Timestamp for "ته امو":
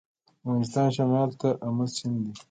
1.41-1.85